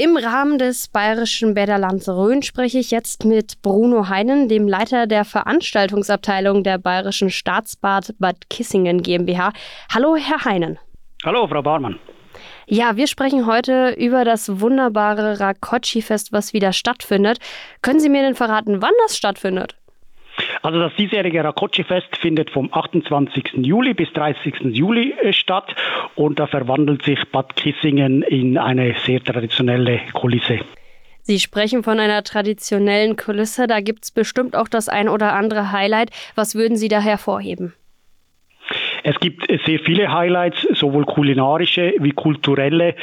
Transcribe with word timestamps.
Im 0.00 0.16
Rahmen 0.16 0.58
des 0.58 0.86
Bayerischen 0.86 1.54
Bäderlands 1.54 2.08
Rhön 2.08 2.44
spreche 2.44 2.78
ich 2.78 2.92
jetzt 2.92 3.24
mit 3.24 3.60
Bruno 3.62 4.08
Heinen, 4.08 4.48
dem 4.48 4.68
Leiter 4.68 5.08
der 5.08 5.24
Veranstaltungsabteilung 5.24 6.62
der 6.62 6.78
Bayerischen 6.78 7.30
Staatsbad 7.30 8.14
Bad 8.20 8.48
Kissingen 8.48 9.02
GmbH. 9.02 9.52
Hallo, 9.92 10.14
Herr 10.14 10.44
Heinen. 10.44 10.78
Hallo, 11.24 11.48
Frau 11.48 11.62
Barmann. 11.62 11.98
Ja, 12.68 12.94
wir 12.94 13.08
sprechen 13.08 13.46
heute 13.46 13.90
über 13.98 14.24
das 14.24 14.60
wunderbare 14.60 15.40
Rakoczy-Fest, 15.40 16.30
was 16.30 16.52
wieder 16.52 16.72
stattfindet. 16.72 17.40
Können 17.82 17.98
Sie 17.98 18.08
mir 18.08 18.22
denn 18.22 18.36
verraten, 18.36 18.80
wann 18.80 18.94
das 19.04 19.16
stattfindet? 19.16 19.77
Also 20.62 20.78
das 20.80 20.94
diesjährige 20.96 21.44
Rakoczy-Fest 21.44 22.16
findet 22.16 22.50
vom 22.50 22.68
28. 22.72 23.52
Juli 23.58 23.94
bis 23.94 24.12
30. 24.12 24.54
Juli 24.74 25.14
äh, 25.22 25.32
statt 25.32 25.74
und 26.14 26.38
da 26.38 26.46
verwandelt 26.46 27.04
sich 27.04 27.18
Bad 27.30 27.56
Kissingen 27.56 28.22
in 28.22 28.58
eine 28.58 28.94
sehr 29.06 29.22
traditionelle 29.22 30.00
Kulisse. 30.12 30.60
Sie 31.22 31.38
sprechen 31.40 31.82
von 31.82 32.00
einer 32.00 32.22
traditionellen 32.24 33.16
Kulisse, 33.16 33.66
da 33.66 33.80
gibt 33.80 34.04
es 34.04 34.10
bestimmt 34.10 34.56
auch 34.56 34.68
das 34.68 34.88
ein 34.88 35.08
oder 35.08 35.34
andere 35.34 35.72
Highlight. 35.72 36.10
Was 36.34 36.54
würden 36.54 36.76
Sie 36.76 36.88
da 36.88 37.00
hervorheben? 37.00 37.74
Es 39.04 39.18
gibt 39.20 39.46
sehr 39.66 39.78
viele 39.78 40.12
Highlights, 40.12 40.66
sowohl 40.74 41.04
kulinarische 41.04 41.94
wie 41.98 42.12
kulturelle. 42.12 42.94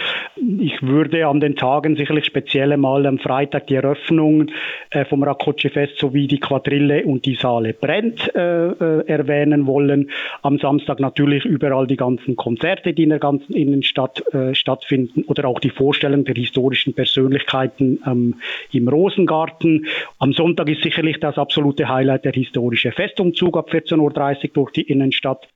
Ich 0.59 0.81
würde 0.81 1.27
an 1.27 1.39
den 1.39 1.55
Tagen 1.55 1.95
sicherlich 1.95 2.25
speziell 2.25 2.75
mal 2.77 3.05
am 3.05 3.19
Freitag 3.19 3.67
die 3.67 3.75
Eröffnung 3.75 4.47
äh, 4.89 5.05
vom 5.05 5.23
Rakoczy-Fest 5.23 5.97
sowie 5.99 6.27
die 6.27 6.39
Quadrille 6.39 7.05
und 7.05 7.25
die 7.25 7.35
Saale 7.35 7.73
brennt 7.73 8.33
äh, 8.35 8.67
äh, 8.67 9.07
erwähnen 9.07 9.65
wollen. 9.67 10.09
Am 10.41 10.57
Samstag 10.59 10.99
natürlich 10.99 11.45
überall 11.45 11.87
die 11.87 11.97
ganzen 11.97 12.35
Konzerte, 12.35 12.93
die 12.93 13.03
in 13.03 13.09
der 13.09 13.19
ganzen 13.19 13.53
Innenstadt 13.53 14.23
äh, 14.33 14.53
stattfinden 14.53 15.23
oder 15.23 15.47
auch 15.47 15.59
die 15.59 15.69
Vorstellung 15.69 16.25
der 16.25 16.35
historischen 16.35 16.93
Persönlichkeiten 16.93 17.99
ähm, 18.05 18.35
im 18.71 18.87
Rosengarten. 18.87 19.85
Am 20.19 20.33
Sonntag 20.33 20.69
ist 20.69 20.83
sicherlich 20.83 21.19
das 21.19 21.37
absolute 21.37 21.87
Highlight 21.87 22.25
der 22.25 22.33
historische 22.33 22.91
Festumzug 22.91 23.57
ab 23.57 23.69
14.30 23.71 23.99
Uhr 23.99 24.49
durch 24.53 24.71
die 24.71 24.81
Innenstadt. 24.81 25.47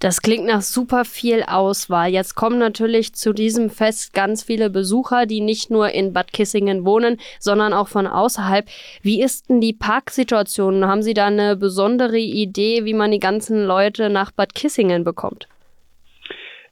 Das 0.00 0.20
klingt 0.20 0.46
nach 0.46 0.60
super 0.60 1.04
viel 1.04 1.44
Auswahl. 1.46 2.10
Jetzt 2.10 2.34
kommen 2.34 2.58
natürlich 2.58 3.14
zu 3.14 3.32
diesem 3.32 3.70
Fest 3.70 4.12
ganz 4.12 4.42
viele 4.42 4.68
Besucher, 4.68 5.24
die 5.24 5.40
nicht 5.40 5.70
nur 5.70 5.90
in 5.90 6.12
Bad 6.12 6.32
Kissingen 6.32 6.84
wohnen, 6.84 7.18
sondern 7.38 7.72
auch 7.72 7.88
von 7.88 8.06
außerhalb. 8.06 8.66
Wie 9.02 9.22
ist 9.22 9.48
denn 9.48 9.60
die 9.60 9.72
Parksituation? 9.72 10.86
Haben 10.86 11.02
Sie 11.02 11.14
da 11.14 11.26
eine 11.26 11.56
besondere 11.56 12.18
Idee, 12.18 12.84
wie 12.84 12.94
man 12.94 13.12
die 13.12 13.20
ganzen 13.20 13.64
Leute 13.64 14.10
nach 14.10 14.30
Bad 14.30 14.54
Kissingen 14.54 15.04
bekommt? 15.04 15.48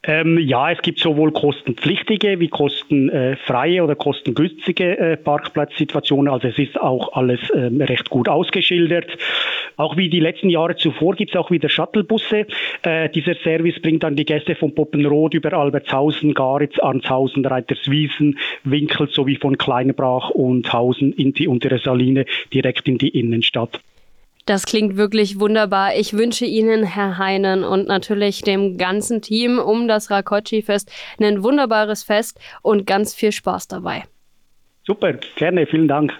Ähm, 0.04 0.36
ja, 0.38 0.72
es 0.72 0.82
gibt 0.82 0.98
sowohl 0.98 1.30
kostenpflichtige 1.30 2.40
wie 2.40 2.48
kostenfreie 2.48 3.84
oder 3.84 3.94
kostengünstige 3.94 4.98
äh, 4.98 5.16
Parkplatzsituationen. 5.16 6.32
Also 6.32 6.48
es 6.48 6.58
ist 6.58 6.80
auch 6.80 7.12
alles 7.12 7.38
ähm, 7.54 7.80
recht 7.80 8.10
gut 8.10 8.28
ausgeschildert. 8.28 9.06
Auch 9.76 9.96
wie 9.96 10.08
die 10.08 10.20
letzten 10.20 10.50
Jahre 10.50 10.76
zuvor 10.76 11.14
gibt 11.14 11.34
es 11.34 11.36
auch 11.36 11.50
wieder 11.50 11.68
Shuttlebusse. 11.68 12.46
Äh, 12.82 13.08
dieser 13.10 13.34
Service 13.42 13.80
bringt 13.80 14.02
dann 14.02 14.16
die 14.16 14.24
Gäste 14.24 14.54
von 14.54 14.74
Poppenrot 14.74 15.34
über 15.34 15.52
Albertshausen, 15.52 16.34
Garitz, 16.34 16.78
Arnshausen, 16.78 17.44
Reiterswiesen, 17.44 18.38
Winkel 18.64 19.08
sowie 19.10 19.36
von 19.36 19.58
Kleinbrach 19.58 20.30
und 20.30 20.72
Hausen 20.72 21.12
in 21.12 21.32
die 21.32 21.48
untere 21.48 21.78
Saline 21.78 22.24
direkt 22.52 22.88
in 22.88 22.98
die 22.98 23.08
Innenstadt. 23.08 23.80
Das 24.44 24.66
klingt 24.66 24.96
wirklich 24.96 25.38
wunderbar. 25.38 25.94
Ich 25.96 26.14
wünsche 26.14 26.44
Ihnen, 26.44 26.82
Herr 26.82 27.16
Heinen, 27.18 27.62
und 27.62 27.86
natürlich 27.86 28.42
dem 28.42 28.76
ganzen 28.76 29.22
Team 29.22 29.60
um 29.60 29.86
das 29.86 30.10
Rakoczy-Fest 30.10 30.90
ein 31.20 31.44
wunderbares 31.44 32.02
Fest 32.02 32.40
und 32.60 32.86
ganz 32.86 33.14
viel 33.14 33.30
Spaß 33.30 33.68
dabei. 33.68 34.02
Super, 34.84 35.14
gerne, 35.36 35.66
vielen 35.66 35.86
Dank. 35.86 36.12